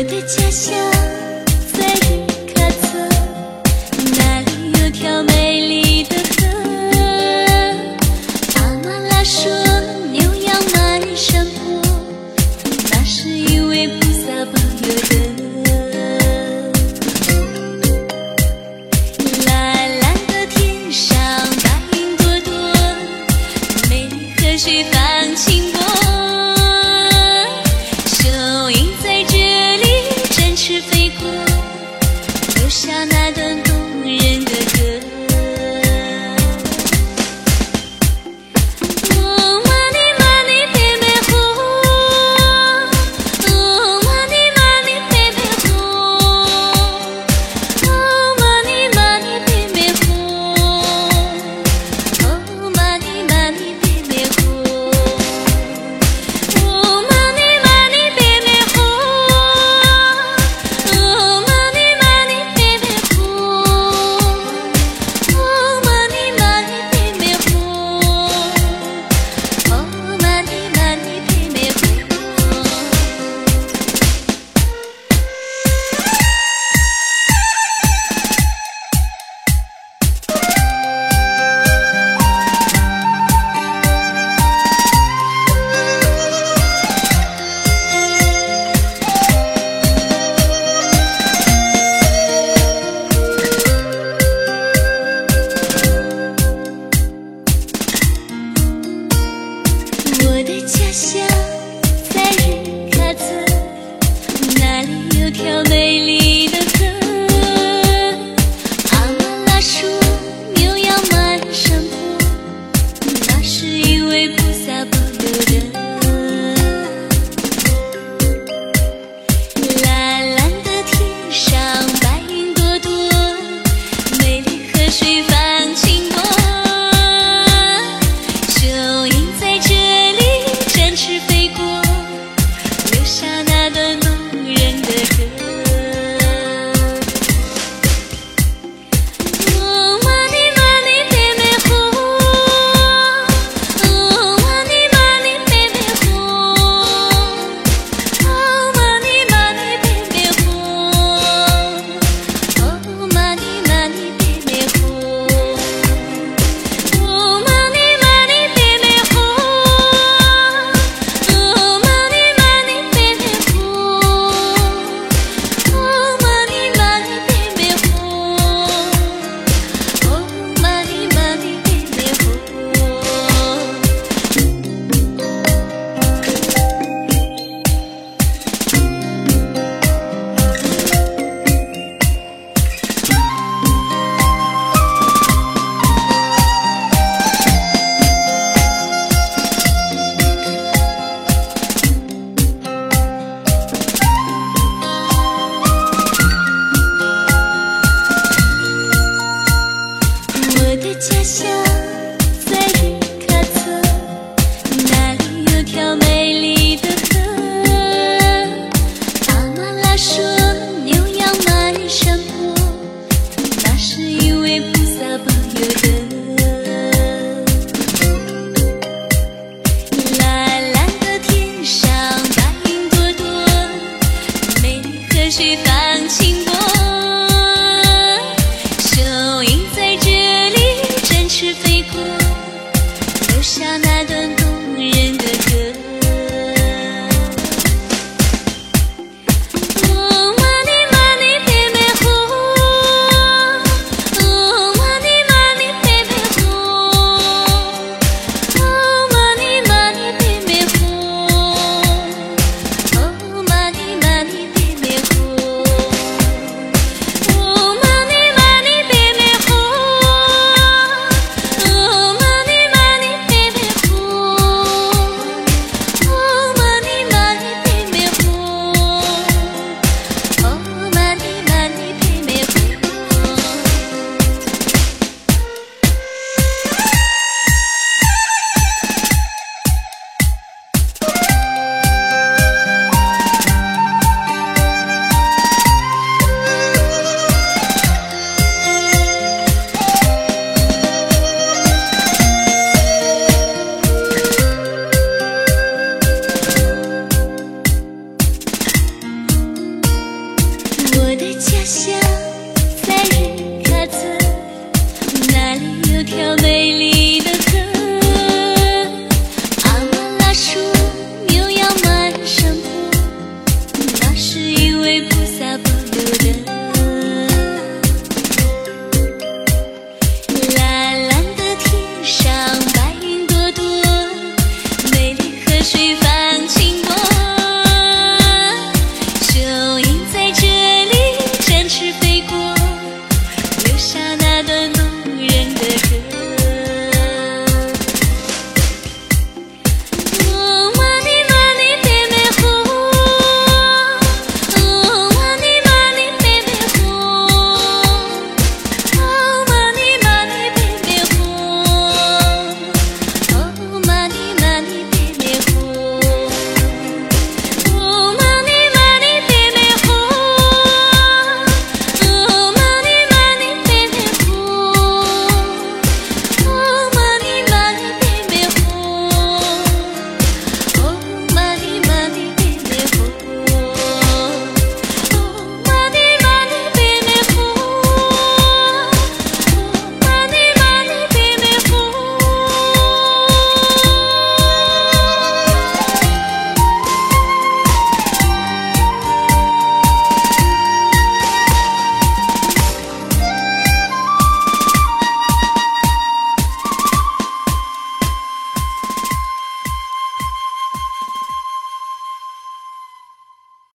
[0.00, 0.74] 我的家乡
[1.74, 2.24] 在日
[2.54, 2.88] 喀则
[4.16, 6.46] 那里有条美丽的河
[8.54, 9.52] 阿妈拉说
[10.10, 11.82] 牛羊满山坡
[12.90, 15.39] 那是一位菩萨保佑的